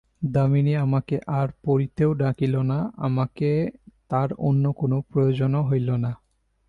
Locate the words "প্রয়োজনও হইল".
5.11-5.89